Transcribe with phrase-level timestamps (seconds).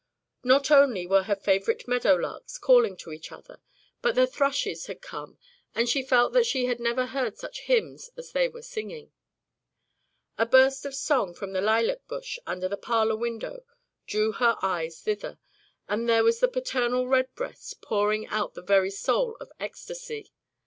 [0.43, 3.61] Not only were her favorite meadow larks calling to each other,
[4.01, 5.37] but the thrushes had come
[5.75, 9.11] and she felt that she had never heard such hymns as they were singing.
[10.39, 13.63] A burst of song from the lilac bush under the parlor window
[14.07, 15.37] drew her eyes thither,
[15.87, 20.31] and there was the paternal redbreast pouring out the very soul of ecstasy.